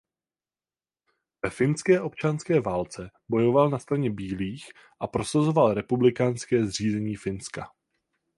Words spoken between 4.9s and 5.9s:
a prosazoval